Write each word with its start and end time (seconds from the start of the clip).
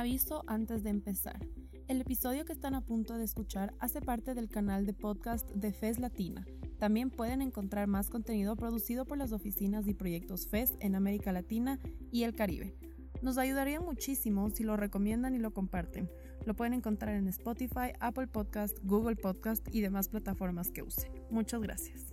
aviso 0.00 0.42
antes 0.46 0.82
de 0.82 0.88
empezar. 0.88 1.46
El 1.86 2.00
episodio 2.00 2.46
que 2.46 2.54
están 2.54 2.74
a 2.74 2.80
punto 2.80 3.18
de 3.18 3.24
escuchar 3.24 3.74
hace 3.80 4.00
parte 4.00 4.34
del 4.34 4.48
canal 4.48 4.86
de 4.86 4.94
podcast 4.94 5.46
de 5.50 5.72
FES 5.72 5.98
Latina. 5.98 6.46
También 6.78 7.10
pueden 7.10 7.42
encontrar 7.42 7.86
más 7.86 8.08
contenido 8.08 8.56
producido 8.56 9.04
por 9.04 9.18
las 9.18 9.32
oficinas 9.32 9.86
y 9.86 9.92
proyectos 9.92 10.48
FES 10.48 10.74
en 10.80 10.94
América 10.94 11.32
Latina 11.32 11.78
y 12.10 12.22
el 12.22 12.34
Caribe. 12.34 12.74
Nos 13.20 13.36
ayudaría 13.36 13.80
muchísimo 13.80 14.48
si 14.48 14.64
lo 14.64 14.78
recomiendan 14.78 15.34
y 15.34 15.38
lo 15.38 15.52
comparten. 15.52 16.08
Lo 16.46 16.56
pueden 16.56 16.72
encontrar 16.72 17.14
en 17.16 17.28
Spotify, 17.28 17.92
Apple 18.00 18.28
Podcast, 18.28 18.78
Google 18.82 19.16
Podcast 19.16 19.68
y 19.70 19.82
demás 19.82 20.08
plataformas 20.08 20.70
que 20.70 20.82
usen. 20.82 21.12
Muchas 21.30 21.60
gracias. 21.60 22.09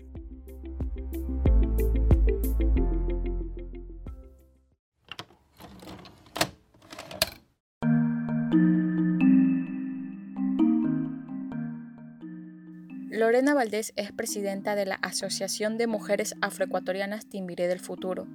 Lorena 13.28 13.54
Valdés 13.54 13.92
es 13.98 14.14
presidenta 14.14 14.74
de 14.76 14.86
la 14.86 14.96
Asociación 14.96 15.78
de 15.78 15.86
Mujeres 15.86 16.36
Afroecuatorianas 16.40 17.26
Timbiré 17.26 17.68
del 17.68 17.82
Futuro. 17.82 18.26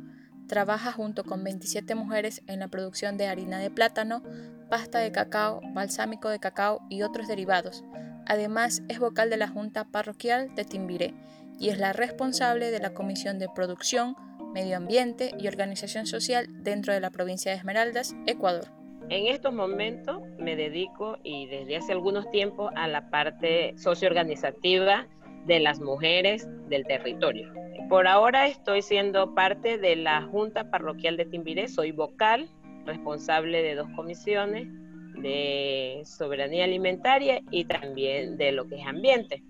Trabaja 0.49 0.93
junto 0.93 1.25
con 1.25 1.43
27 1.43 1.95
mujeres 1.95 2.43
en 2.47 2.61
la 2.61 2.69
producción 2.69 3.17
de 3.17 3.27
harina 3.27 3.59
de 3.59 3.71
plátano, 3.71 4.23
pasta 4.69 4.99
de 4.99 5.11
cacao, 5.11 5.63
balsámico 5.73 6.29
de 6.29 6.41
cacao 6.41 6.83
y 6.91 7.05
otros 7.05 7.27
derivados. 7.27 7.85
Además, 8.27 8.83
es 8.89 8.99
vocal 8.99 9.31
de 9.31 9.39
la 9.39 9.49
Junta 9.49 9.87
Parroquial 9.87 10.55
de 10.55 10.67
Timbiré 10.67 11.15
y 11.59 11.71
es 11.71 11.79
la 11.79 11.95
responsable 11.95 12.71
de 12.71 12.81
la 12.81 12.93
Comisión 12.93 13.39
de 13.39 13.49
Producción, 13.49 14.15
Medio 14.53 14.77
Ambiente 14.77 15.33
y 15.39 15.49
Organización 15.49 16.07
Social 16.07 16.49
dentro 16.63 16.93
de 16.93 17.01
la 17.01 17.09
provincia 17.09 17.51
de 17.51 17.57
Esmeraldas, 17.57 18.15
Ecuador. 18.27 18.82
En 19.09 19.27
estos 19.27 19.53
momentos 19.53 20.23
me 20.39 20.57
dedico 20.57 21.19
y 21.23 21.47
desde 21.47 21.77
hace 21.77 21.93
algunos 21.93 22.31
tiempos 22.31 22.73
a 22.77 22.89
la 22.89 23.11
parte 23.11 23.75
socioorganizativa 23.77 25.07
de 25.47 25.61
las 25.61 25.81
mujeres 25.81 26.49
del 26.69 26.85
territorio. 26.85 27.53
Por 27.89 28.07
ahora 28.07 28.47
estoy 28.47 28.81
siendo 28.83 29.35
parte 29.35 29.77
de 29.77 29.97
la 29.97 30.23
Junta 30.23 30.71
Parroquial 30.71 31.17
de 31.17 31.27
Timbiré, 31.27 31.69
soy 31.69 31.93
vocal, 31.93 32.49
responsable 32.87 33.63
de 33.63 33.75
dos 33.75 33.89
comisiones 33.95 34.67
de 35.21 36.03
soberanía 36.05 36.65
alimentaria 36.65 37.41
y 37.51 37.65
también 37.65 38.37
de 38.37 38.53
lo 38.53 38.67
que 38.67 38.77
es 38.77 38.87
ambiente. 38.87 39.43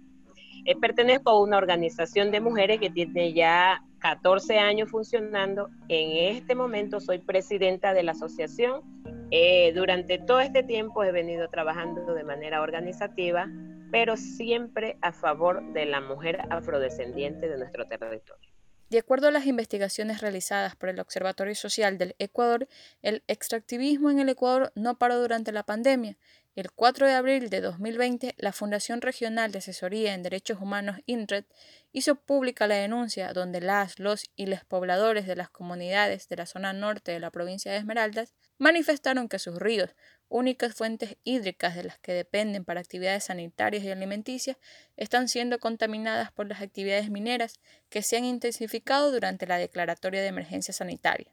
Eh, 0.64 0.76
pertenezco 0.76 1.30
a 1.30 1.40
una 1.40 1.56
organización 1.56 2.30
de 2.30 2.40
mujeres 2.40 2.78
que 2.78 2.90
tiene 2.90 3.32
ya 3.32 3.82
14 4.02 4.58
años 4.58 4.90
funcionando. 4.90 5.70
En 5.88 6.36
este 6.36 6.56
momento 6.56 6.98
soy 6.98 7.18
presidenta 7.18 7.94
de 7.94 8.02
la 8.02 8.12
asociación. 8.12 8.82
Eh, 9.30 9.72
durante 9.74 10.18
todo 10.18 10.40
este 10.40 10.64
tiempo 10.64 11.04
he 11.04 11.12
venido 11.12 11.48
trabajando 11.48 12.12
de 12.12 12.24
manera 12.24 12.62
organizativa, 12.62 13.48
pero 13.92 14.16
siempre 14.16 14.98
a 15.02 15.12
favor 15.12 15.62
de 15.72 15.86
la 15.86 16.00
mujer 16.00 16.40
afrodescendiente 16.50 17.48
de 17.48 17.56
nuestro 17.56 17.86
territorio. 17.86 18.51
De 18.92 18.98
acuerdo 18.98 19.28
a 19.28 19.30
las 19.30 19.46
investigaciones 19.46 20.20
realizadas 20.20 20.76
por 20.76 20.90
el 20.90 21.00
Observatorio 21.00 21.54
Social 21.54 21.96
del 21.96 22.14
Ecuador, 22.18 22.68
el 23.00 23.24
extractivismo 23.26 24.10
en 24.10 24.18
el 24.18 24.28
Ecuador 24.28 24.70
no 24.74 24.98
paró 24.98 25.18
durante 25.18 25.50
la 25.50 25.62
pandemia. 25.62 26.18
El 26.56 26.70
4 26.70 27.06
de 27.06 27.14
abril 27.14 27.48
de 27.48 27.62
2020, 27.62 28.34
la 28.36 28.52
Fundación 28.52 29.00
Regional 29.00 29.50
de 29.50 29.60
Asesoría 29.60 30.12
en 30.12 30.22
Derechos 30.22 30.60
Humanos 30.60 31.00
INRED 31.06 31.46
hizo 31.92 32.16
pública 32.16 32.66
la 32.66 32.74
denuncia 32.74 33.32
donde 33.32 33.62
las, 33.62 33.98
los 33.98 34.24
y 34.36 34.44
los 34.44 34.62
pobladores 34.62 35.26
de 35.26 35.36
las 35.36 35.48
comunidades 35.48 36.28
de 36.28 36.36
la 36.36 36.44
zona 36.44 36.74
norte 36.74 37.12
de 37.12 37.20
la 37.20 37.30
provincia 37.30 37.72
de 37.72 37.78
Esmeraldas 37.78 38.34
manifestaron 38.58 39.30
que 39.30 39.38
sus 39.38 39.58
ríos, 39.58 39.94
únicas 40.32 40.74
fuentes 40.74 41.16
hídricas 41.24 41.76
de 41.76 41.84
las 41.84 41.98
que 41.98 42.12
dependen 42.12 42.64
para 42.64 42.80
actividades 42.80 43.24
sanitarias 43.24 43.84
y 43.84 43.90
alimenticias, 43.90 44.56
están 44.96 45.28
siendo 45.28 45.58
contaminadas 45.58 46.32
por 46.32 46.46
las 46.48 46.62
actividades 46.62 47.10
mineras 47.10 47.60
que 47.88 48.02
se 48.02 48.16
han 48.16 48.24
intensificado 48.24 49.12
durante 49.12 49.46
la 49.46 49.58
declaratoria 49.58 50.22
de 50.22 50.28
emergencia 50.28 50.74
sanitaria. 50.74 51.32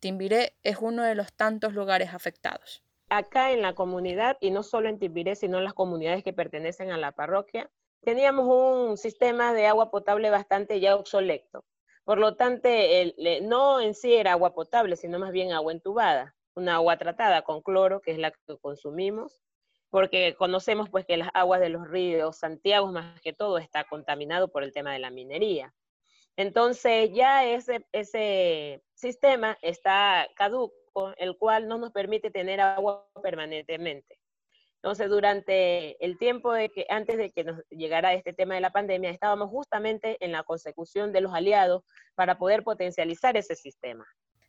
Timbiré 0.00 0.54
es 0.62 0.78
uno 0.80 1.02
de 1.02 1.14
los 1.14 1.32
tantos 1.32 1.74
lugares 1.74 2.14
afectados 2.14 2.82
acá 3.08 3.52
en 3.52 3.62
la 3.62 3.74
comunidad, 3.74 4.36
y 4.40 4.50
no 4.50 4.62
solo 4.62 4.88
en 4.88 4.98
Tibiré, 4.98 5.34
sino 5.36 5.58
en 5.58 5.64
las 5.64 5.74
comunidades 5.74 6.22
que 6.22 6.32
pertenecen 6.32 6.90
a 6.90 6.98
la 6.98 7.12
parroquia, 7.12 7.70
teníamos 8.02 8.46
un 8.46 8.96
sistema 8.96 9.52
de 9.52 9.66
agua 9.66 9.90
potable 9.90 10.30
bastante 10.30 10.80
ya 10.80 10.94
obsoleto. 10.94 11.64
Por 12.04 12.18
lo 12.18 12.36
tanto, 12.36 12.68
no 13.42 13.80
en 13.80 13.94
sí 13.94 14.14
era 14.14 14.32
agua 14.32 14.54
potable, 14.54 14.96
sino 14.96 15.18
más 15.18 15.32
bien 15.32 15.52
agua 15.52 15.72
entubada, 15.72 16.34
una 16.58 16.74
agua 16.74 16.98
tratada 16.98 17.42
con 17.42 17.62
cloro, 17.62 18.00
que 18.00 18.12
es 18.12 18.18
la 18.18 18.30
que 18.30 18.58
consumimos, 18.60 19.40
porque 19.90 20.34
conocemos 20.36 20.90
pues 20.90 21.06
que 21.06 21.16
las 21.16 21.30
aguas 21.34 21.60
de 21.60 21.70
los 21.70 21.88
ríos 21.88 22.36
Santiago, 22.36 22.92
más 22.92 23.20
que 23.22 23.32
todo, 23.32 23.58
está 23.58 23.84
contaminado 23.84 24.48
por 24.48 24.62
el 24.62 24.72
tema 24.72 24.92
de 24.92 24.98
la 24.98 25.10
minería. 25.10 25.74
Entonces 26.36 27.10
ya 27.12 27.44
ese, 27.44 27.86
ese 27.92 28.82
sistema 28.94 29.58
está 29.62 30.28
caduco 30.36 30.74
el 31.16 31.36
cual 31.36 31.68
no 31.68 31.78
nos 31.78 31.92
permite 31.92 32.30
tener 32.30 32.60
agua 32.60 33.08
permanentemente. 33.22 34.18
Entonces, 34.82 35.10
durante 35.10 36.02
el 36.04 36.18
tiempo 36.18 36.52
de 36.52 36.68
que, 36.68 36.86
antes 36.88 37.16
de 37.16 37.30
que 37.30 37.42
nos 37.42 37.60
llegara 37.70 38.14
este 38.14 38.32
tema 38.32 38.54
de 38.54 38.60
la 38.60 38.70
pandemia, 38.70 39.10
estábamos 39.10 39.50
justamente 39.50 40.16
en 40.24 40.30
la 40.30 40.44
consecución 40.44 41.12
de 41.12 41.20
los 41.20 41.34
aliados 41.34 41.82
para 42.14 42.38
poder 42.38 42.62
potencializar 42.62 43.36
ese 43.36 43.56
sistema. 43.56 44.06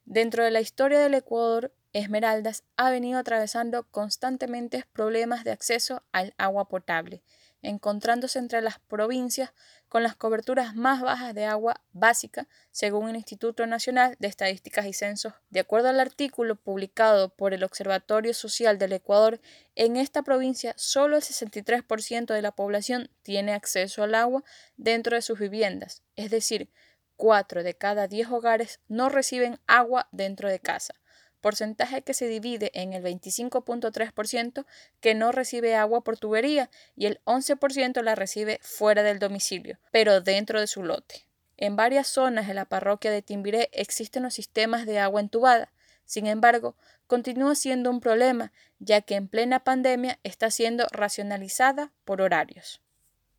Dentro 0.09 0.43
de 0.43 0.49
la 0.49 0.59
historia 0.59 0.97
del 0.97 1.13
Ecuador, 1.13 1.71
Esmeraldas 1.93 2.63
ha 2.77 2.89
venido 2.89 3.19
atravesando 3.19 3.83
constantemente 3.91 4.83
problemas 4.91 5.43
de 5.43 5.51
acceso 5.51 6.01
al 6.11 6.33
agua 6.39 6.67
potable, 6.67 7.21
encontrándose 7.61 8.39
entre 8.39 8.63
las 8.63 8.79
provincias 8.79 9.53
con 9.87 10.01
las 10.01 10.15
coberturas 10.15 10.75
más 10.75 11.03
bajas 11.03 11.35
de 11.35 11.45
agua 11.45 11.83
básica, 11.91 12.47
según 12.71 13.07
el 13.07 13.17
Instituto 13.17 13.67
Nacional 13.67 14.15
de 14.17 14.29
Estadísticas 14.29 14.87
y 14.87 14.93
Censos. 14.93 15.33
De 15.51 15.59
acuerdo 15.59 15.89
al 15.89 15.99
artículo 15.99 16.55
publicado 16.55 17.29
por 17.29 17.53
el 17.53 17.63
Observatorio 17.63 18.33
Social 18.33 18.79
del 18.79 18.93
Ecuador, 18.93 19.39
en 19.75 19.95
esta 19.95 20.23
provincia 20.23 20.73
solo 20.75 21.17
el 21.17 21.21
63% 21.21 22.33
de 22.33 22.41
la 22.41 22.51
población 22.51 23.11
tiene 23.21 23.53
acceso 23.53 24.01
al 24.01 24.15
agua 24.15 24.43
dentro 24.75 25.15
de 25.15 25.21
sus 25.21 25.37
viviendas, 25.37 26.01
es 26.15 26.31
decir, 26.31 26.71
4 27.19 27.63
de 27.63 27.75
cada 27.75 28.07
10 28.07 28.29
hogares 28.29 28.79
no 28.87 29.09
reciben 29.09 29.59
agua 29.67 30.07
dentro 30.13 30.49
de 30.49 30.59
casa 30.59 30.95
porcentaje 31.39 32.01
que 32.01 32.13
se 32.13 32.27
divide 32.27 32.71
en 32.73 32.93
el 32.93 33.03
25.3% 33.03 34.65
que 34.99 35.15
no 35.15 35.31
recibe 35.31 35.75
agua 35.75 36.03
por 36.03 36.17
tubería 36.17 36.69
y 36.95 37.05
el 37.05 37.19
11% 37.25 38.01
la 38.01 38.15
recibe 38.15 38.59
fuera 38.61 39.03
del 39.03 39.19
domicilio, 39.19 39.79
pero 39.91 40.21
dentro 40.21 40.59
de 40.59 40.67
su 40.67 40.83
lote. 40.83 41.27
En 41.57 41.75
varias 41.75 42.07
zonas 42.07 42.47
de 42.47 42.53
la 42.53 42.65
parroquia 42.65 43.11
de 43.11 43.21
Timbiré 43.21 43.69
existen 43.73 44.23
los 44.23 44.33
sistemas 44.33 44.85
de 44.85 44.99
agua 44.99 45.21
entubada. 45.21 45.71
Sin 46.05 46.25
embargo, 46.25 46.75
continúa 47.07 47.55
siendo 47.55 47.89
un 47.89 47.99
problema, 47.99 48.51
ya 48.79 49.01
que 49.01 49.15
en 49.15 49.27
plena 49.27 49.63
pandemia 49.63 50.19
está 50.23 50.51
siendo 50.51 50.87
racionalizada 50.91 51.91
por 52.05 52.21
horarios. 52.21 52.81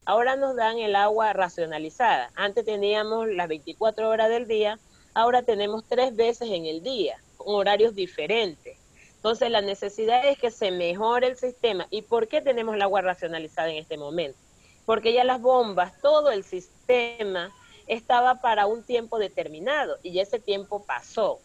Ahora 0.06 0.34
nos 0.34 0.56
dan 0.56 0.78
el 0.78 0.96
agua 0.96 1.32
racionalizada. 1.34 2.30
Antes 2.34 2.64
teníamos 2.64 3.28
las 3.28 3.48
24 3.48 4.08
horas 4.08 4.30
del 4.30 4.48
día, 4.48 4.78
ahora 5.12 5.42
tenemos 5.42 5.84
tres 5.86 6.16
veces 6.16 6.50
en 6.50 6.64
el 6.64 6.82
día 6.82 7.20
horarios 7.36 7.94
diferentes. 7.94 8.78
Entonces 9.16 9.50
la 9.50 9.60
necesidad 9.60 10.26
es 10.26 10.38
que 10.38 10.50
se 10.50 10.70
mejore 10.70 11.26
el 11.26 11.36
sistema. 11.36 11.86
¿Y 11.90 12.02
por 12.02 12.28
qué 12.28 12.40
tenemos 12.40 12.74
el 12.74 12.82
agua 12.82 13.02
racionalizada 13.02 13.68
en 13.68 13.76
este 13.76 13.98
momento? 13.98 14.38
Porque 14.86 15.12
ya 15.12 15.22
las 15.22 15.42
bombas, 15.42 16.00
todo 16.00 16.30
el 16.30 16.44
sistema 16.44 17.54
estaba 17.86 18.40
para 18.40 18.66
un 18.66 18.82
tiempo 18.82 19.18
determinado 19.18 19.98
y 20.02 20.18
ese 20.20 20.38
tiempo 20.38 20.82
pasó. 20.84 21.40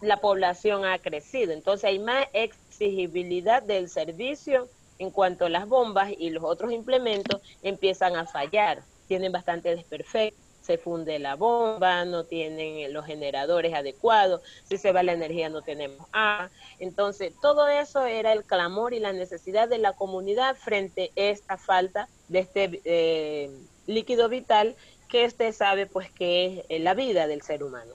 La 0.00 0.16
población 0.16 0.86
ha 0.86 0.98
crecido, 0.98 1.52
entonces 1.52 1.84
hay 1.84 1.98
más 1.98 2.26
exigibilidad 2.32 3.62
del 3.62 3.90
servicio 3.90 4.68
en 5.00 5.10
cuanto 5.10 5.48
las 5.48 5.66
bombas 5.66 6.12
y 6.16 6.30
los 6.30 6.44
otros 6.44 6.70
implementos 6.72 7.40
empiezan 7.62 8.14
a 8.14 8.26
fallar, 8.26 8.84
tienen 9.08 9.32
bastante 9.32 9.74
desperfecto 9.74 10.38
se 10.60 10.78
funde 10.78 11.18
la 11.18 11.34
bomba, 11.34 12.04
no 12.04 12.24
tienen 12.24 12.92
los 12.92 13.04
generadores 13.04 13.74
adecuados, 13.74 14.40
si 14.68 14.78
se 14.78 14.92
va 14.92 15.02
la 15.02 15.14
energía 15.14 15.48
no 15.48 15.62
tenemos 15.62 16.06
agua. 16.12 16.50
Entonces, 16.78 17.32
todo 17.42 17.68
eso 17.68 18.04
era 18.06 18.32
el 18.32 18.44
clamor 18.44 18.94
y 18.94 19.00
la 19.00 19.12
necesidad 19.12 19.68
de 19.68 19.78
la 19.78 19.94
comunidad 19.94 20.54
frente 20.54 21.10
a 21.16 21.20
esta 21.22 21.56
falta 21.56 22.08
de 22.28 22.38
este 22.40 22.80
eh, 22.84 23.50
líquido 23.86 24.28
vital 24.28 24.76
que 25.08 25.24
usted 25.24 25.52
sabe 25.52 25.86
pues 25.86 26.10
que 26.12 26.64
es 26.68 26.80
la 26.80 26.94
vida 26.94 27.26
del 27.26 27.42
ser 27.42 27.64
humano. 27.64 27.94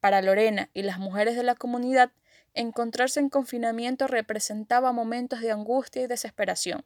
Para 0.00 0.20
Lorena 0.20 0.68
y 0.74 0.82
las 0.82 0.98
mujeres 0.98 1.36
de 1.36 1.42
la 1.42 1.54
comunidad, 1.54 2.10
encontrarse 2.58 3.20
en 3.20 3.28
confinamiento 3.28 4.08
representaba 4.08 4.92
momentos 4.92 5.40
de 5.40 5.52
angustia 5.52 6.02
y 6.02 6.06
desesperación. 6.06 6.84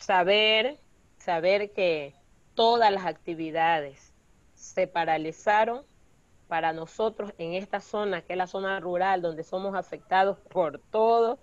Saber, 0.00 0.80
saber 1.18 1.72
que 1.72 2.14
todas 2.54 2.92
las 2.92 3.06
actividades 3.06 4.12
se 4.54 4.86
paralizaron 4.88 5.84
para 6.48 6.72
nosotros 6.72 7.32
en 7.38 7.54
esta 7.54 7.80
zona, 7.80 8.22
que 8.22 8.32
es 8.32 8.36
la 8.36 8.48
zona 8.48 8.80
rural, 8.80 9.22
donde 9.22 9.44
somos 9.44 9.74
afectados 9.74 10.38
por 10.50 10.80
todo, 10.90 11.38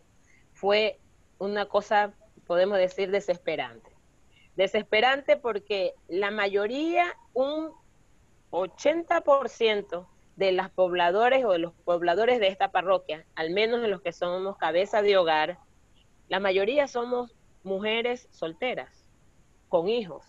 fue 0.53 0.99
una 1.39 1.65
cosa, 1.65 2.13
podemos 2.45 2.77
decir, 2.77 3.09
desesperante. 3.09 3.89
Desesperante 4.55 5.37
porque 5.37 5.93
la 6.07 6.29
mayoría, 6.29 7.05
un 7.33 7.71
80% 8.51 10.07
de 10.35 10.51
los 10.51 10.69
pobladores 10.69 11.45
o 11.45 11.51
de 11.51 11.59
los 11.59 11.73
pobladores 11.85 12.39
de 12.39 12.47
esta 12.47 12.71
parroquia, 12.71 13.25
al 13.35 13.51
menos 13.51 13.81
de 13.81 13.87
los 13.87 14.01
que 14.01 14.11
somos 14.11 14.57
cabeza 14.57 15.01
de 15.01 15.17
hogar, 15.17 15.57
la 16.29 16.39
mayoría 16.39 16.87
somos 16.87 17.35
mujeres 17.63 18.27
solteras, 18.31 19.05
con 19.69 19.87
hijos, 19.87 20.25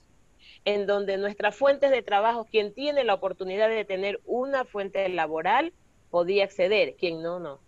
en 0.64 0.86
donde 0.86 1.16
nuestras 1.16 1.56
fuentes 1.56 1.90
de 1.90 2.02
trabajo, 2.02 2.46
quien 2.50 2.74
tiene 2.74 3.04
la 3.04 3.14
oportunidad 3.14 3.68
de 3.68 3.84
tener 3.84 4.20
una 4.24 4.64
fuente 4.64 5.08
laboral, 5.08 5.72
podía 6.10 6.44
acceder, 6.44 6.94
quien 6.96 7.22
no, 7.22 7.40
no. 7.40 7.60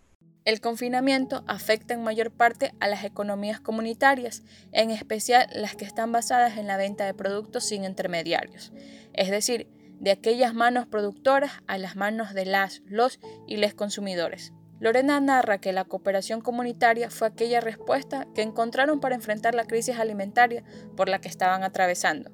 El 0.45 0.61
confinamiento 0.61 1.43
afecta 1.47 1.95
en 1.95 2.05
mayor 2.05 2.31
parte 2.31 2.73
a 2.79 2.89
las 2.89 3.05
economías 3.05 3.61
comunitarias, 3.61 4.43
en 4.73 4.91
especial 4.91 5.49
las 5.55 5.75
que 5.75 5.87
están 5.87 6.13
basadas 6.13 6.59
en 6.59 6.67
la 6.67 6.77
venta 6.77 7.07
de 7.07 7.15
productos 7.15 7.65
sin 7.65 7.85
intermediarios, 7.85 8.71
es 9.15 9.31
decir, 9.31 9.69
de 10.05 10.11
aquellas 10.11 10.53
manos 10.53 10.87
productoras 10.87 11.63
a 11.67 11.79
las 11.79 11.97
manos 11.97 12.35
de 12.35 12.45
las, 12.45 12.83
los 12.85 13.19
y 13.47 13.57
les 13.57 13.73
consumidores. 13.73 14.53
Lorena 14.79 15.19
narra 15.19 15.57
que 15.57 15.73
la 15.73 15.87
cooperación 15.87 16.43
comunitaria 16.43 17.09
fue 17.09 17.29
aquella 17.29 17.63
respuesta 17.63 18.27
que 18.35 18.43
encontraron 18.43 19.01
para 19.01 19.15
enfrentar 19.15 19.55
la 19.55 19.65
crisis 19.65 19.99
alimentaria 19.99 20.63
por 20.95 21.09
la 21.09 21.23
que 21.23 21.29
estaban 21.29 21.65
atravesando. 21.65 22.31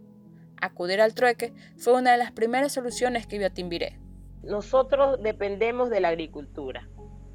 Acudir 0.61 1.01
al 1.01 1.15
trueque 1.15 1.55
fue 1.77 1.93
una 1.93 2.11
de 2.11 2.19
las 2.19 2.33
primeras 2.33 2.73
soluciones 2.73 3.29
que 3.29 3.39
vio 3.39 3.53
Timbiré. 3.53 4.01
Nosotros 4.43 5.23
dependemos 5.23 5.91
de 5.91 6.01
la 6.01 6.09
agricultura 6.09 6.89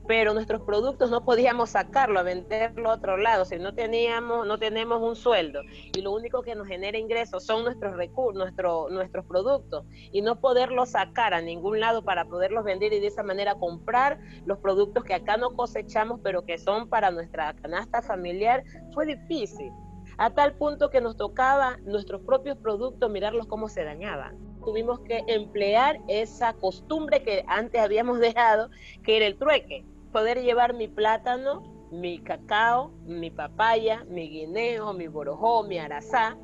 pero 0.08 0.34
nuestros 0.34 0.62
productos 0.62 1.10
no 1.10 1.24
podíamos 1.26 1.72
sacarlo 1.72 2.20
a 2.20 2.24
venderlo 2.24 2.90
a 2.90 2.94
otro 2.94 3.18
lado, 3.18 3.46
si 3.46 3.58
no 3.58 3.74
teníamos, 3.74 4.46
no 4.46 4.60
tenemos 4.60 5.02
un 5.02 5.16
sueldo 5.16 5.62
y 5.96 6.02
lo 6.02 6.12
único 6.12 6.42
que 6.42 6.56
nos 6.56 6.68
genera 6.68 6.98
ingresos 6.98 7.44
son 7.44 7.64
nuestros 7.64 7.96
recursos, 7.96 8.36
nuestro, 8.36 8.90
nuestros 8.90 9.26
productos 9.26 9.86
y 10.12 10.22
no 10.22 10.40
poderlos 10.40 10.90
sacar 10.90 11.34
a 11.34 11.42
ningún 11.42 11.80
lado 11.80 12.04
para 12.04 12.26
poderlos 12.26 12.64
vender 12.64 12.94
y 12.94 13.00
de 13.00 13.08
esa 13.08 13.24
manera 13.24 13.56
comprar 13.56 14.20
los 14.46 14.60
productos 14.60 15.04
que 15.04 15.14
acá 15.14 15.38
no 15.38 15.54
cosechamos 15.56 16.20
pero 16.24 16.46
que 16.46 16.58
son 16.58 16.88
para 16.88 17.12
nuestra 17.12 17.54
canasta 17.56 18.02
familiar 18.02 18.64
fue 18.94 19.06
difícil 19.06 19.72
a 20.18 20.30
tal 20.30 20.54
punto 20.54 20.90
que 20.90 21.02
nos 21.02 21.18
tocaba 21.18 21.78
nuestros 21.84 22.22
propios 22.22 22.58
productos 22.58 23.10
mirarlos 23.12 23.48
cómo 23.48 23.68
se 23.68 23.84
dañaban. 23.84 24.38
Tuvimos 24.64 25.00
que 25.02 25.24
emplear 25.28 26.00
esa 26.08 26.54
costumbre 26.54 27.22
que 27.22 27.44
antes 27.48 27.82
habíamos 27.82 28.20
dejado, 28.20 28.70
que 29.04 29.18
era 29.18 29.28
el 29.28 29.38
trueque 29.38 29.86
poder 30.16 30.44
llevar 30.44 30.74
mi 30.74 30.88
plátano, 30.88 31.62
mi 31.92 32.20
cacao, 32.20 32.94
mi 33.04 33.30
papaya, 33.30 34.06
mi 34.08 34.30
guineo, 34.30 34.94
mi 34.94 35.10
borojó, 35.10 35.64
mi 35.64 35.78
arazá, 35.78 36.38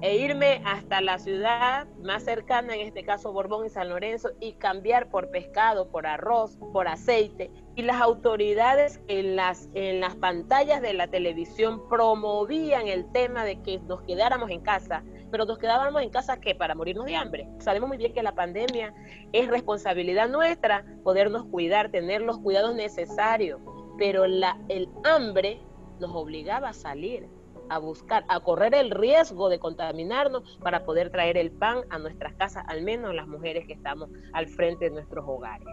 e 0.00 0.16
irme 0.16 0.60
hasta 0.64 1.00
la 1.00 1.20
ciudad 1.20 1.86
más 2.02 2.24
cercana, 2.24 2.74
en 2.74 2.80
este 2.80 3.04
caso 3.04 3.32
Borbón 3.32 3.64
y 3.64 3.68
San 3.68 3.90
Lorenzo, 3.90 4.32
y 4.40 4.54
cambiar 4.54 5.08
por 5.08 5.30
pescado, 5.30 5.88
por 5.88 6.04
arroz, 6.04 6.58
por 6.72 6.88
aceite. 6.88 7.52
Y 7.76 7.82
las 7.82 8.00
autoridades 8.00 9.00
en 9.06 9.36
las, 9.36 9.70
en 9.74 10.00
las 10.00 10.16
pantallas 10.16 10.82
de 10.82 10.92
la 10.92 11.06
televisión 11.06 11.88
promovían 11.88 12.88
el 12.88 13.08
tema 13.12 13.44
de 13.44 13.62
que 13.62 13.78
nos 13.86 14.02
quedáramos 14.02 14.50
en 14.50 14.62
casa, 14.62 15.04
pero 15.32 15.46
nos 15.46 15.58
quedábamos 15.58 16.02
en 16.02 16.10
casa 16.10 16.38
¿qué? 16.40 16.54
Para 16.54 16.74
morirnos 16.74 17.06
de 17.06 17.16
hambre. 17.16 17.48
Sabemos 17.58 17.88
muy 17.88 17.96
bien 17.96 18.12
que 18.12 18.22
la 18.22 18.34
pandemia 18.34 18.94
es 19.32 19.48
responsabilidad 19.48 20.28
nuestra 20.28 20.84
podernos 21.02 21.46
cuidar, 21.46 21.90
tener 21.90 22.20
los 22.20 22.38
cuidados 22.38 22.76
necesarios, 22.76 23.60
pero 23.98 24.26
la, 24.26 24.60
el 24.68 24.88
hambre 25.04 25.60
nos 25.98 26.10
obligaba 26.14 26.68
a 26.68 26.72
salir, 26.74 27.26
a 27.70 27.78
buscar, 27.78 28.24
a 28.28 28.40
correr 28.40 28.74
el 28.74 28.90
riesgo 28.90 29.48
de 29.48 29.58
contaminarnos 29.58 30.58
para 30.62 30.84
poder 30.84 31.10
traer 31.10 31.38
el 31.38 31.50
pan 31.50 31.78
a 31.88 31.98
nuestras 31.98 32.34
casas, 32.34 32.64
al 32.68 32.82
menos 32.82 33.14
las 33.14 33.26
mujeres 33.26 33.66
que 33.66 33.72
estamos 33.72 34.10
al 34.34 34.48
frente 34.48 34.84
de 34.84 34.90
nuestros 34.90 35.24
hogares. 35.26 35.66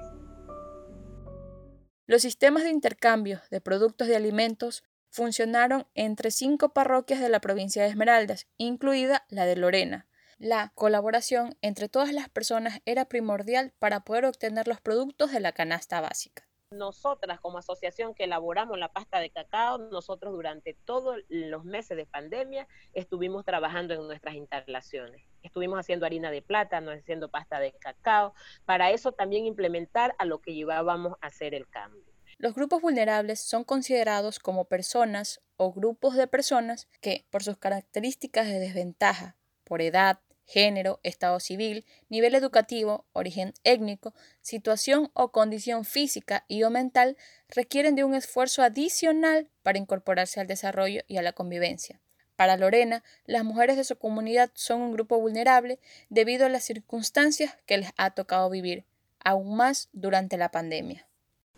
Los 2.07 2.21
sistemas 2.21 2.63
de 2.63 2.69
intercambio 2.69 3.41
de 3.51 3.59
productos 3.59 4.07
de 4.07 4.15
alimentos 4.15 4.83
funcionaron 5.09 5.87
entre 5.95 6.31
cinco 6.31 6.73
parroquias 6.73 7.19
de 7.19 7.29
la 7.29 7.41
provincia 7.41 7.83
de 7.83 7.89
Esmeraldas, 7.89 8.47
incluida 8.57 9.25
la 9.29 9.45
de 9.45 9.55
Lorena. 9.55 10.07
La 10.37 10.71
colaboración 10.73 11.57
entre 11.61 11.89
todas 11.89 12.13
las 12.13 12.29
personas 12.29 12.79
era 12.85 13.05
primordial 13.05 13.73
para 13.77 14.01
poder 14.01 14.25
obtener 14.25 14.67
los 14.67 14.79
productos 14.79 15.31
de 15.31 15.41
la 15.41 15.51
canasta 15.51 15.99
básica. 15.99 16.49
Nosotras 16.71 17.39
como 17.39 17.57
asociación 17.57 18.13
que 18.13 18.25
elaboramos 18.25 18.77
la 18.77 18.93
pasta 18.93 19.19
de 19.19 19.31
cacao, 19.31 19.79
nosotros 19.79 20.33
durante 20.33 20.75
todos 20.85 21.17
los 21.27 21.65
meses 21.65 21.97
de 21.97 22.05
pandemia 22.05 22.67
estuvimos 22.93 23.43
trabajando 23.43 23.95
en 23.95 24.07
nuestras 24.07 24.35
instalaciones. 24.35 25.25
Estuvimos 25.41 25.79
haciendo 25.79 26.05
harina 26.05 26.29
de 26.29 26.43
plátano, 26.43 26.91
haciendo 26.91 27.29
pasta 27.29 27.59
de 27.59 27.73
cacao, 27.73 28.33
para 28.65 28.91
eso 28.91 29.11
también 29.11 29.45
implementar 29.45 30.15
a 30.19 30.25
lo 30.25 30.41
que 30.41 30.53
llevábamos 30.53 31.17
a 31.21 31.27
hacer 31.27 31.55
el 31.55 31.67
cambio. 31.67 32.08
Los 32.39 32.55
grupos 32.55 32.81
vulnerables 32.81 33.41
son 33.41 33.65
considerados 33.65 34.39
como 34.39 34.63
personas 34.63 35.41
o 35.57 35.73
grupos 35.73 36.15
de 36.15 36.25
personas 36.25 36.87
que, 37.01 37.25
por 37.29 37.43
sus 37.43 37.57
características 37.57 38.47
de 38.47 38.59
desventaja, 38.59 39.35
por 39.65 39.81
edad, 39.81 40.21
género, 40.45 41.01
estado 41.03 41.41
civil, 41.41 41.85
nivel 42.07 42.35
educativo, 42.35 43.05
origen 43.11 43.53
étnico, 43.65 44.13
situación 44.39 45.11
o 45.13 45.33
condición 45.33 45.83
física 45.83 46.45
y 46.47 46.63
o 46.63 46.69
mental, 46.69 47.17
requieren 47.49 47.95
de 47.95 48.05
un 48.05 48.15
esfuerzo 48.15 48.63
adicional 48.63 49.49
para 49.61 49.77
incorporarse 49.77 50.39
al 50.39 50.47
desarrollo 50.47 51.01
y 51.09 51.17
a 51.17 51.21
la 51.21 51.33
convivencia. 51.33 51.99
Para 52.37 52.55
Lorena, 52.55 53.03
las 53.25 53.43
mujeres 53.43 53.75
de 53.75 53.83
su 53.83 53.97
comunidad 53.97 54.49
son 54.53 54.79
un 54.79 54.93
grupo 54.93 55.19
vulnerable 55.19 55.77
debido 56.07 56.45
a 56.45 56.49
las 56.49 56.63
circunstancias 56.63 57.57
que 57.65 57.79
les 57.79 57.89
ha 57.97 58.11
tocado 58.11 58.49
vivir, 58.49 58.85
aún 59.19 59.57
más 59.57 59.89
durante 59.91 60.37
la 60.37 60.51
pandemia. 60.51 61.08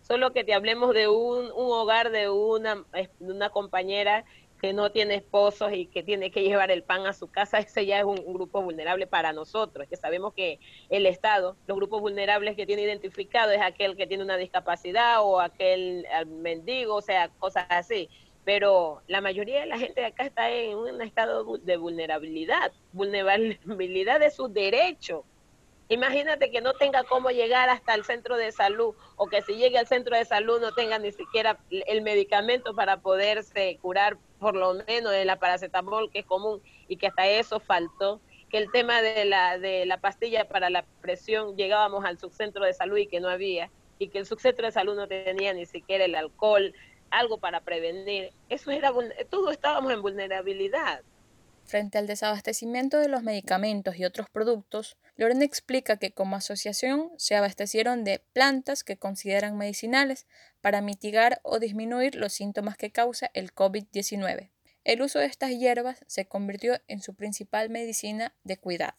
Solo 0.02 0.32
que 0.32 0.44
te 0.44 0.52
hablemos 0.52 0.94
de 0.94 1.08
un, 1.08 1.50
hogar 1.54 2.10
de 2.10 2.28
una, 2.28 2.84
una 3.20 3.50
compañera 3.50 4.24
que 4.62 4.72
no 4.72 4.92
tiene 4.92 5.16
esposos 5.16 5.72
y 5.72 5.86
que 5.86 6.04
tiene 6.04 6.30
que 6.30 6.44
llevar 6.44 6.70
el 6.70 6.84
pan 6.84 7.04
a 7.06 7.12
su 7.12 7.26
casa, 7.26 7.58
ese 7.58 7.84
ya 7.84 7.98
es 7.98 8.04
un, 8.04 8.16
grupo 8.32 8.62
vulnerable 8.62 9.06
para 9.08 9.32
nosotros, 9.32 9.88
que 9.88 9.96
sabemos 9.96 10.34
que 10.34 10.60
el 10.88 11.04
Estado, 11.06 11.56
los 11.66 11.76
grupos 11.76 12.00
vulnerables 12.00 12.54
que 12.56 12.64
tiene 12.64 12.82
identificado 12.82 13.50
es 13.50 13.60
aquel 13.60 13.96
que 13.96 14.06
tiene 14.06 14.22
una 14.22 14.36
discapacidad 14.36 15.22
o 15.22 15.40
aquel 15.40 16.06
mendigo, 16.26 16.94
o 16.94 17.02
sea, 17.02 17.28
cosas 17.38 17.66
así. 17.68 18.08
Pero 18.44 19.02
la 19.06 19.20
mayoría 19.20 19.60
de 19.60 19.66
la 19.66 19.78
gente 19.78 20.00
de 20.00 20.08
acá 20.08 20.24
está 20.24 20.50
en 20.50 20.76
un 20.76 21.00
estado 21.00 21.58
de 21.58 21.76
vulnerabilidad, 21.76 22.72
vulnerabilidad 22.92 24.18
de 24.18 24.30
sus 24.30 24.52
derechos 24.52 25.24
Imagínate 25.92 26.50
que 26.50 26.62
no 26.62 26.72
tenga 26.72 27.04
cómo 27.04 27.30
llegar 27.30 27.68
hasta 27.68 27.94
el 27.94 28.02
centro 28.04 28.38
de 28.38 28.50
salud 28.50 28.94
o 29.16 29.26
que 29.26 29.42
si 29.42 29.56
llegue 29.56 29.76
al 29.76 29.86
centro 29.86 30.16
de 30.16 30.24
salud 30.24 30.58
no 30.58 30.72
tenga 30.72 30.98
ni 30.98 31.12
siquiera 31.12 31.58
el 31.70 32.00
medicamento 32.00 32.74
para 32.74 33.02
poderse 33.02 33.78
curar 33.82 34.16
por 34.38 34.56
lo 34.56 34.72
menos 34.72 35.12
de 35.12 35.26
la 35.26 35.38
paracetamol 35.38 36.10
que 36.10 36.20
es 36.20 36.24
común 36.24 36.62
y 36.88 36.96
que 36.96 37.08
hasta 37.08 37.26
eso 37.26 37.60
faltó 37.60 38.22
que 38.48 38.56
el 38.56 38.72
tema 38.72 39.02
de 39.02 39.26
la 39.26 39.58
de 39.58 39.84
la 39.84 39.98
pastilla 39.98 40.48
para 40.48 40.70
la 40.70 40.86
presión 41.02 41.58
llegábamos 41.58 42.06
al 42.06 42.18
subcentro 42.18 42.64
de 42.64 42.72
salud 42.72 42.96
y 42.96 43.06
que 43.06 43.20
no 43.20 43.28
había 43.28 43.70
y 43.98 44.08
que 44.08 44.18
el 44.18 44.24
subcentro 44.24 44.64
de 44.64 44.72
salud 44.72 44.96
no 44.96 45.06
tenía 45.06 45.52
ni 45.52 45.66
siquiera 45.66 46.06
el 46.06 46.14
alcohol, 46.14 46.74
algo 47.10 47.36
para 47.36 47.60
prevenir. 47.60 48.32
Eso 48.48 48.70
era 48.70 48.92
todo 49.28 49.50
estábamos 49.50 49.92
en 49.92 50.00
vulnerabilidad. 50.00 51.02
Frente 51.64 51.98
al 51.98 52.06
desabastecimiento 52.06 52.98
de 52.98 53.08
los 53.08 53.22
medicamentos 53.22 53.96
y 53.96 54.06
otros 54.06 54.26
productos, 54.32 54.96
Lorena 55.16 55.44
explica 55.44 55.98
que 55.98 56.12
como 56.12 56.36
asociación 56.36 57.10
se 57.18 57.36
abastecieron 57.36 58.02
de 58.02 58.24
plantas 58.32 58.82
que 58.82 58.96
consideran 58.96 59.58
medicinales 59.58 60.26
para 60.60 60.80
mitigar 60.80 61.40
o 61.42 61.58
disminuir 61.58 62.14
los 62.14 62.32
síntomas 62.32 62.76
que 62.76 62.90
causa 62.90 63.30
el 63.34 63.54
COVID-19. 63.54 64.50
El 64.84 65.02
uso 65.02 65.18
de 65.18 65.26
estas 65.26 65.50
hierbas 65.50 66.00
se 66.06 66.26
convirtió 66.26 66.80
en 66.88 67.02
su 67.02 67.14
principal 67.14 67.68
medicina 67.68 68.34
de 68.42 68.56
cuidado. 68.56 68.96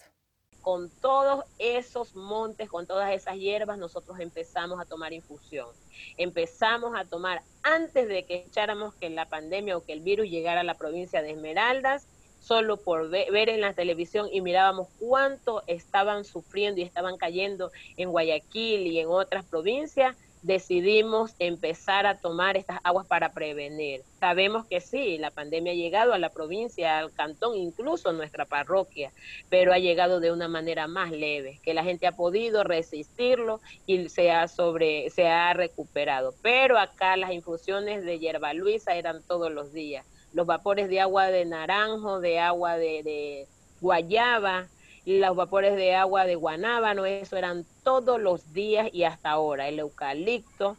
Con 0.61 0.89
todos 0.89 1.43
esos 1.59 2.15
montes, 2.15 2.69
con 2.69 2.87
todas 2.87 3.11
esas 3.11 3.35
hierbas, 3.35 3.77
nosotros 3.77 4.19
empezamos 4.21 4.79
a 4.79 4.85
tomar 4.85 5.11
infusión. 5.11 5.67
Empezamos 6.15 6.97
a 6.97 7.03
tomar 7.03 7.41
antes 7.63 8.07
de 8.07 8.23
que 8.25 8.45
echáramos 8.47 8.93
que 8.95 9.09
la 9.09 9.27
pandemia 9.27 9.75
o 9.75 9.83
que 9.83 9.91
el 9.91 9.99
virus 9.99 10.29
llegara 10.29 10.61
a 10.61 10.63
la 10.63 10.75
provincia 10.75 11.21
de 11.21 11.31
Esmeraldas, 11.31 12.07
solo 12.43 12.77
por 12.77 13.09
ver, 13.09 13.49
en 13.49 13.61
la 13.61 13.73
televisión 13.73 14.27
y 14.31 14.41
mirábamos 14.41 14.89
cuánto 14.99 15.63
estaban 15.67 16.25
sufriendo 16.25 16.81
y 16.81 16.83
estaban 16.83 17.17
cayendo 17.17 17.71
en 17.97 18.11
Guayaquil 18.11 18.87
y 18.87 18.99
en 18.99 19.07
otras 19.07 19.45
provincias, 19.45 20.15
decidimos 20.41 21.35
empezar 21.39 22.05
a 22.05 22.17
tomar 22.19 22.57
estas 22.57 22.79
aguas 22.83 23.07
para 23.07 23.31
prevenir. 23.31 24.01
Sabemos 24.19 24.65
que 24.65 24.81
sí, 24.81 25.17
la 25.17 25.31
pandemia 25.31 25.71
ha 25.71 25.75
llegado 25.75 26.11
a 26.11 26.19
la 26.19 26.31
provincia, 26.31 26.99
al 26.99 27.13
cantón, 27.13 27.55
incluso 27.55 28.09
a 28.09 28.13
nuestra 28.13 28.43
parroquia, 28.45 29.13
pero 29.49 29.71
ha 29.71 29.79
llegado 29.79 30.19
de 30.19 30.33
una 30.33 30.49
manera 30.49 30.87
más 30.87 31.11
leve, 31.11 31.61
que 31.63 31.73
la 31.73 31.85
gente 31.85 32.07
ha 32.07 32.11
podido 32.11 32.65
resistirlo 32.65 33.61
y 33.85 34.09
se 34.09 34.31
ha, 34.31 34.49
sobre, 34.49 35.09
se 35.11 35.29
ha 35.29 35.53
recuperado. 35.53 36.35
Pero 36.41 36.77
acá 36.77 37.15
las 37.15 37.31
infusiones 37.31 38.03
de 38.03 38.19
hierba 38.19 38.53
luisa 38.53 38.95
eran 38.95 39.23
todos 39.23 39.49
los 39.49 39.71
días. 39.71 40.05
Los 40.33 40.45
vapores 40.45 40.89
de 40.89 40.99
agua 40.99 41.27
de 41.27 41.45
naranjo, 41.45 42.19
de 42.19 42.39
agua 42.39 42.77
de, 42.77 43.03
de 43.03 43.47
guayaba, 43.81 44.67
los 45.05 45.35
vapores 45.35 45.75
de 45.75 45.95
agua 45.95 46.25
de 46.25 46.35
guanábano, 46.35 47.05
eso 47.05 47.35
eran 47.35 47.65
todos 47.83 48.21
los 48.21 48.53
días 48.53 48.89
y 48.93 49.03
hasta 49.03 49.31
ahora. 49.31 49.67
El 49.67 49.79
eucalipto, 49.79 50.77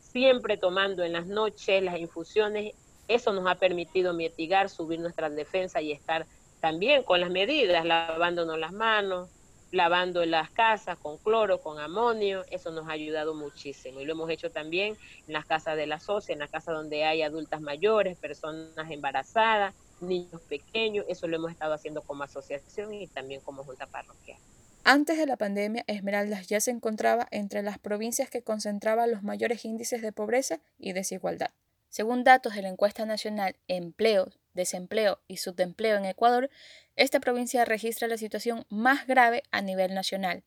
siempre 0.00 0.56
tomando 0.56 1.04
en 1.04 1.12
las 1.12 1.26
noches 1.26 1.82
las 1.82 1.98
infusiones, 1.98 2.74
eso 3.08 3.32
nos 3.32 3.46
ha 3.46 3.56
permitido 3.56 4.14
mitigar, 4.14 4.68
subir 4.68 4.98
nuestra 4.98 5.30
defensa 5.30 5.80
y 5.80 5.92
estar 5.92 6.26
también 6.60 7.02
con 7.02 7.20
las 7.20 7.30
medidas, 7.30 7.84
lavándonos 7.84 8.58
las 8.58 8.72
manos, 8.72 9.28
lavando 9.72 10.24
las 10.24 10.50
casas 10.50 10.96
con 10.98 11.18
cloro, 11.18 11.60
con 11.60 11.78
amonio, 11.78 12.44
eso 12.50 12.70
nos 12.70 12.88
ha 12.88 12.92
ayudado 12.92 13.34
muchísimo. 13.34 14.00
Y 14.00 14.04
lo 14.04 14.12
hemos 14.12 14.30
hecho 14.30 14.50
también 14.50 14.96
en 15.26 15.32
las 15.32 15.44
casas 15.44 15.76
de 15.76 15.86
la 15.86 16.00
socia, 16.00 16.32
en 16.32 16.38
la 16.38 16.48
casa 16.48 16.72
donde 16.72 17.04
hay 17.04 17.22
adultas 17.22 17.60
mayores, 17.60 18.16
personas 18.16 18.90
embarazadas, 18.90 19.74
niños 20.00 20.40
pequeños, 20.42 21.04
eso 21.08 21.26
lo 21.26 21.36
hemos 21.36 21.50
estado 21.50 21.74
haciendo 21.74 22.02
como 22.02 22.22
asociación 22.22 22.92
y 22.92 23.06
también 23.06 23.40
como 23.40 23.64
junta 23.64 23.86
parroquial. 23.86 24.38
Antes 24.84 25.18
de 25.18 25.26
la 25.26 25.36
pandemia, 25.36 25.82
Esmeraldas 25.88 26.46
ya 26.46 26.60
se 26.60 26.70
encontraba 26.70 27.26
entre 27.32 27.62
las 27.62 27.78
provincias 27.78 28.30
que 28.30 28.42
concentraban 28.42 29.10
los 29.10 29.22
mayores 29.24 29.64
índices 29.64 30.00
de 30.00 30.12
pobreza 30.12 30.60
y 30.78 30.92
desigualdad. 30.92 31.50
Según 31.88 32.24
datos 32.24 32.54
de 32.54 32.62
la 32.62 32.68
encuesta 32.68 33.04
nacional 33.04 33.56
Empleo, 33.66 34.28
Desempleo 34.56 35.20
y 35.28 35.36
Subempleo 35.36 35.96
en 35.96 36.06
Ecuador, 36.06 36.50
esta 36.96 37.20
provincia 37.20 37.64
registra 37.64 38.08
la 38.08 38.18
situación 38.18 38.66
más 38.68 39.06
grave 39.06 39.44
a 39.52 39.62
nivel 39.62 39.94
nacional. 39.94 40.42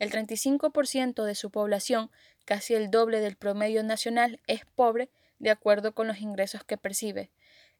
El 0.00 0.10
35% 0.10 1.22
de 1.22 1.36
su 1.36 1.50
población, 1.50 2.10
casi 2.44 2.74
el 2.74 2.90
doble 2.90 3.20
del 3.20 3.36
promedio 3.36 3.84
nacional, 3.84 4.40
es 4.48 4.64
pobre 4.74 5.10
de 5.38 5.50
acuerdo 5.50 5.94
con 5.94 6.08
los 6.08 6.20
ingresos 6.20 6.64
que 6.64 6.76
percibe. 6.76 7.30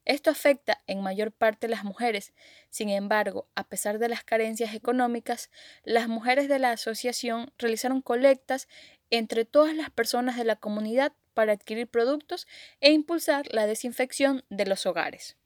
Esto 0.05 0.29
afecta 0.29 0.81
en 0.85 1.01
mayor 1.01 1.31
parte 1.31 1.67
a 1.67 1.69
las 1.69 1.83
mujeres. 1.83 2.33
Sin 2.69 2.89
embargo, 2.89 3.47
a 3.55 3.67
pesar 3.67 3.99
de 3.99 4.09
las 4.09 4.23
carencias 4.23 4.73
económicas, 4.73 5.49
las 5.83 6.07
mujeres 6.07 6.49
de 6.49 6.59
la 6.59 6.71
asociación 6.71 7.51
realizaron 7.57 8.01
colectas 8.01 8.67
entre 9.09 9.45
todas 9.45 9.75
las 9.75 9.89
personas 9.89 10.37
de 10.37 10.43
la 10.43 10.57
comunidad 10.57 11.13
para 11.33 11.53
adquirir 11.53 11.87
productos 11.87 12.47
e 12.79 12.91
impulsar 12.91 13.47
la 13.53 13.65
desinfección 13.65 14.43
de 14.49 14.65
los 14.65 14.85
hogares 14.85 15.37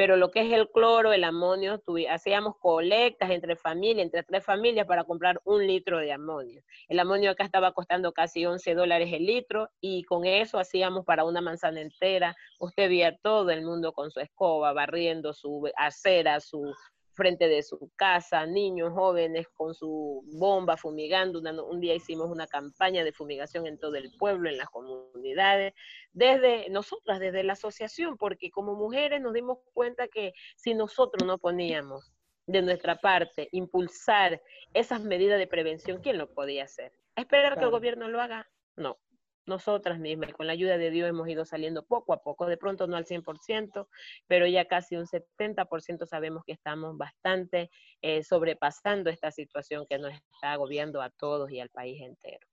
pero 0.00 0.16
lo 0.16 0.30
que 0.30 0.40
es 0.40 0.50
el 0.50 0.70
cloro, 0.70 1.12
el 1.12 1.24
amonio, 1.24 1.82
hacíamos 2.08 2.56
colectas 2.56 3.30
entre 3.30 3.54
familias, 3.54 4.06
entre 4.06 4.22
tres 4.22 4.42
familias 4.42 4.86
para 4.86 5.04
comprar 5.04 5.42
un 5.44 5.66
litro 5.66 5.98
de 5.98 6.10
amonio. 6.10 6.62
El 6.88 7.00
amonio 7.00 7.30
acá 7.30 7.44
estaba 7.44 7.72
costando 7.72 8.14
casi 8.14 8.46
11 8.46 8.74
dólares 8.74 9.10
el 9.12 9.26
litro 9.26 9.68
y 9.78 10.04
con 10.04 10.24
eso 10.24 10.58
hacíamos 10.58 11.04
para 11.04 11.24
una 11.24 11.42
manzana 11.42 11.82
entera. 11.82 12.34
Usted 12.58 12.88
veía 12.88 13.18
todo 13.18 13.50
el 13.50 13.60
mundo 13.60 13.92
con 13.92 14.10
su 14.10 14.20
escoba, 14.20 14.72
barriendo 14.72 15.34
su 15.34 15.70
acera, 15.76 16.40
su, 16.40 16.72
frente 17.20 17.48
de 17.48 17.62
su 17.62 17.90
casa, 17.96 18.46
niños, 18.46 18.94
jóvenes 18.94 19.46
con 19.52 19.74
su 19.74 20.22
bomba 20.38 20.78
fumigando. 20.78 21.42
un 21.68 21.78
día 21.78 21.94
hicimos 21.94 22.30
una 22.30 22.46
campaña 22.46 23.04
de 23.04 23.12
fumigación 23.12 23.66
en 23.66 23.78
todo 23.78 23.96
el 23.96 24.10
pueblo, 24.18 24.48
en 24.48 24.56
las 24.56 24.70
comunidades, 24.70 25.74
desde 26.14 26.70
nosotras, 26.70 27.20
desde 27.20 27.44
la 27.44 27.52
asociación, 27.52 28.16
porque 28.16 28.50
como 28.50 28.74
mujeres 28.74 29.20
nos 29.20 29.34
dimos 29.34 29.58
cuenta 29.74 30.08
que 30.08 30.32
si 30.56 30.72
nosotros 30.72 31.26
no 31.26 31.36
poníamos 31.36 32.10
de 32.46 32.62
nuestra 32.62 32.96
parte 32.96 33.50
impulsar 33.52 34.40
esas 34.72 35.02
medidas 35.02 35.38
de 35.38 35.46
prevención, 35.46 36.00
¿quién 36.00 36.16
lo 36.16 36.32
podía 36.32 36.64
hacer? 36.64 36.90
¿Esperar 37.16 37.58
que 37.58 37.64
el 37.64 37.70
gobierno 37.70 38.08
lo 38.08 38.22
haga? 38.22 38.48
No 38.76 38.98
nosotras 39.50 39.98
mismas. 39.98 40.32
Con 40.32 40.46
la 40.46 40.54
ayuda 40.54 40.78
de 40.78 40.90
Dios 40.90 41.10
hemos 41.10 41.28
ido 41.28 41.44
saliendo 41.44 41.84
poco 41.84 42.14
a 42.14 42.22
poco, 42.22 42.46
de 42.46 42.56
pronto 42.56 42.86
no 42.86 42.96
al 42.96 43.04
100%, 43.04 43.86
pero 44.26 44.46
ya 44.46 44.64
casi 44.64 44.96
un 44.96 45.06
70% 45.06 46.06
sabemos 46.06 46.42
que 46.46 46.52
estamos 46.52 46.96
bastante 46.96 47.70
eh, 48.00 48.22
sobrepasando 48.24 49.10
esta 49.10 49.30
situación 49.30 49.84
que 49.86 49.98
nos 49.98 50.14
está 50.14 50.52
agobiando 50.52 51.02
a 51.02 51.10
todos 51.10 51.50
y 51.50 51.60
al 51.60 51.68
país 51.68 52.00
entero. 52.00 52.46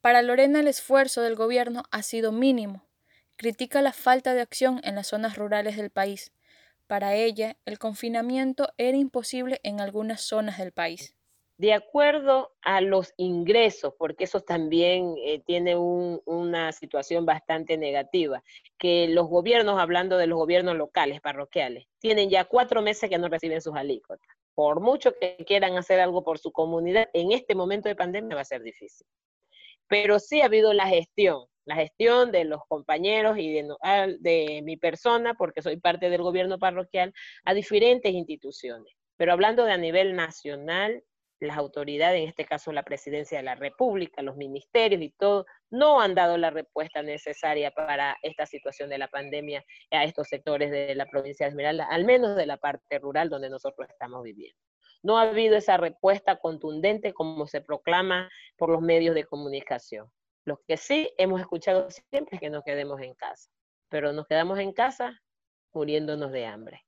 Para 0.00 0.22
Lorena 0.22 0.60
el 0.60 0.68
esfuerzo 0.68 1.22
del 1.22 1.34
gobierno 1.34 1.82
ha 1.90 2.02
sido 2.04 2.30
mínimo. 2.30 2.86
Critica 3.34 3.82
la 3.82 3.92
falta 3.92 4.34
de 4.34 4.42
acción 4.42 4.80
en 4.84 4.94
las 4.94 5.08
zonas 5.08 5.36
rurales 5.36 5.76
del 5.76 5.90
país. 5.90 6.32
Para 6.86 7.16
ella, 7.16 7.56
el 7.64 7.80
confinamiento 7.80 8.68
era 8.78 8.96
imposible 8.96 9.58
en 9.64 9.80
algunas 9.80 10.20
zonas 10.20 10.58
del 10.58 10.70
país 10.70 11.16
de 11.58 11.72
acuerdo 11.72 12.52
a 12.60 12.80
los 12.80 13.14
ingresos, 13.16 13.94
porque 13.98 14.24
eso 14.24 14.40
también 14.40 15.14
eh, 15.24 15.40
tiene 15.40 15.74
una 15.76 16.72
situación 16.72 17.24
bastante 17.24 17.78
negativa, 17.78 18.42
que 18.78 19.08
los 19.08 19.26
gobiernos, 19.26 19.80
hablando 19.80 20.18
de 20.18 20.26
los 20.26 20.38
gobiernos 20.38 20.76
locales, 20.76 21.20
parroquiales, 21.20 21.86
tienen 21.98 22.28
ya 22.28 22.44
cuatro 22.44 22.82
meses 22.82 23.08
que 23.08 23.18
no 23.18 23.28
reciben 23.28 23.62
sus 23.62 23.74
alícuotas. 23.74 24.28
Por 24.54 24.80
mucho 24.80 25.14
que 25.18 25.36
quieran 25.46 25.76
hacer 25.76 25.98
algo 26.00 26.22
por 26.22 26.38
su 26.38 26.52
comunidad, 26.52 27.08
en 27.14 27.32
este 27.32 27.54
momento 27.54 27.88
de 27.88 27.96
pandemia 27.96 28.36
va 28.36 28.42
a 28.42 28.44
ser 28.44 28.62
difícil. 28.62 29.06
Pero 29.88 30.18
sí 30.18 30.42
ha 30.42 30.46
habido 30.46 30.74
la 30.74 30.86
gestión, 30.86 31.46
la 31.64 31.76
gestión 31.76 32.32
de 32.32 32.44
los 32.44 32.60
compañeros 32.68 33.38
y 33.38 33.52
de, 33.52 33.66
de 34.18 34.60
mi 34.62 34.76
persona, 34.76 35.34
porque 35.34 35.62
soy 35.62 35.78
parte 35.78 36.10
del 36.10 36.22
gobierno 36.22 36.58
parroquial, 36.58 37.14
a 37.44 37.54
diferentes 37.54 38.12
instituciones. 38.12 38.92
Pero 39.16 39.32
hablando 39.32 39.64
de 39.64 39.72
a 39.72 39.78
nivel 39.78 40.14
nacional, 40.14 41.02
las 41.40 41.56
autoridades, 41.58 42.22
en 42.22 42.28
este 42.28 42.44
caso 42.44 42.72
la 42.72 42.82
presidencia 42.82 43.38
de 43.38 43.44
la 43.44 43.54
República, 43.54 44.22
los 44.22 44.36
ministerios 44.36 45.02
y 45.02 45.10
todo, 45.10 45.46
no 45.70 46.00
han 46.00 46.14
dado 46.14 46.38
la 46.38 46.50
respuesta 46.50 47.02
necesaria 47.02 47.70
para 47.70 48.16
esta 48.22 48.46
situación 48.46 48.88
de 48.88 48.98
la 48.98 49.08
pandemia 49.08 49.64
a 49.90 50.04
estos 50.04 50.28
sectores 50.28 50.70
de 50.70 50.94
la 50.94 51.06
provincia 51.06 51.46
de 51.46 51.50
Esmeralda, 51.50 51.86
al 51.90 52.04
menos 52.04 52.36
de 52.36 52.46
la 52.46 52.56
parte 52.56 52.98
rural 52.98 53.28
donde 53.28 53.50
nosotros 53.50 53.88
estamos 53.90 54.22
viviendo. 54.22 54.58
No 55.02 55.18
ha 55.18 55.22
habido 55.22 55.56
esa 55.56 55.76
respuesta 55.76 56.36
contundente 56.36 57.12
como 57.12 57.46
se 57.46 57.60
proclama 57.60 58.30
por 58.56 58.70
los 58.70 58.80
medios 58.80 59.14
de 59.14 59.24
comunicación. 59.24 60.10
Lo 60.44 60.62
que 60.66 60.76
sí 60.76 61.12
hemos 61.18 61.40
escuchado 61.40 61.88
siempre 61.90 62.36
es 62.36 62.40
que 62.40 62.50
nos 62.50 62.64
quedemos 62.64 63.00
en 63.00 63.14
casa, 63.14 63.50
pero 63.88 64.12
nos 64.12 64.26
quedamos 64.26 64.58
en 64.58 64.72
casa 64.72 65.20
muriéndonos 65.72 66.32
de 66.32 66.46
hambre. 66.46 66.86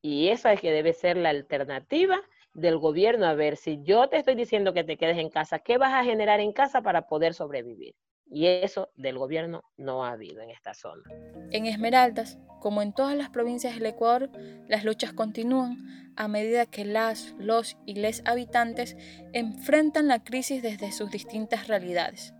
Y 0.00 0.28
esa 0.28 0.52
es 0.52 0.60
que 0.60 0.72
debe 0.72 0.92
ser 0.92 1.16
la 1.16 1.28
alternativa 1.28 2.20
del 2.54 2.78
gobierno 2.78 3.26
a 3.26 3.34
ver 3.34 3.56
si 3.56 3.82
yo 3.82 4.08
te 4.08 4.18
estoy 4.18 4.34
diciendo 4.34 4.72
que 4.72 4.84
te 4.84 4.96
quedes 4.96 5.18
en 5.18 5.30
casa, 5.30 5.58
¿qué 5.58 5.78
vas 5.78 5.92
a 5.92 6.04
generar 6.04 6.40
en 6.40 6.52
casa 6.52 6.82
para 6.82 7.06
poder 7.06 7.34
sobrevivir? 7.34 7.94
Y 8.26 8.46
eso 8.46 8.90
del 8.96 9.18
gobierno 9.18 9.62
no 9.76 10.04
ha 10.04 10.12
habido 10.12 10.40
en 10.40 10.50
esta 10.50 10.72
zona. 10.72 11.02
En 11.50 11.66
Esmeraldas, 11.66 12.38
como 12.60 12.80
en 12.80 12.94
todas 12.94 13.14
las 13.16 13.28
provincias 13.28 13.74
del 13.74 13.86
Ecuador, 13.86 14.30
las 14.68 14.84
luchas 14.84 15.12
continúan 15.12 15.76
a 16.16 16.28
medida 16.28 16.66
que 16.66 16.84
las, 16.84 17.34
los 17.38 17.76
y 17.84 17.94
les 17.96 18.22
habitantes 18.26 18.96
enfrentan 19.32 20.08
la 20.08 20.24
crisis 20.24 20.62
desde 20.62 20.92
sus 20.92 21.10
distintas 21.10 21.68
realidades. 21.68 22.32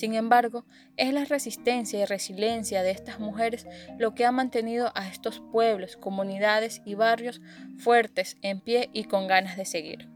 Sin 0.00 0.14
embargo, 0.14 0.64
es 0.96 1.12
la 1.12 1.26
resistencia 1.26 2.00
y 2.00 2.06
resiliencia 2.06 2.82
de 2.82 2.90
estas 2.90 3.20
mujeres 3.20 3.66
lo 3.98 4.14
que 4.14 4.24
ha 4.24 4.32
mantenido 4.32 4.92
a 4.94 5.06
estos 5.06 5.42
pueblos, 5.52 5.98
comunidades 5.98 6.80
y 6.86 6.94
barrios 6.94 7.42
fuertes, 7.76 8.38
en 8.40 8.62
pie 8.62 8.88
y 8.94 9.04
con 9.04 9.26
ganas 9.26 9.58
de 9.58 9.66
seguir. 9.66 10.08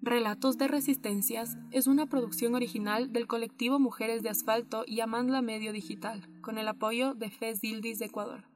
Relatos 0.00 0.56
de 0.56 0.68
Resistencias 0.68 1.58
es 1.70 1.86
una 1.86 2.06
producción 2.06 2.54
original 2.54 3.12
del 3.12 3.26
colectivo 3.26 3.78
Mujeres 3.78 4.22
de 4.22 4.30
Asfalto 4.30 4.84
y 4.86 5.00
Amandla 5.00 5.42
Medio 5.42 5.72
Digital, 5.72 6.26
con 6.40 6.56
el 6.56 6.68
apoyo 6.68 7.12
de 7.12 7.28
FES 7.28 7.60
Dildis 7.60 7.98
de 7.98 8.06
Ecuador. 8.06 8.55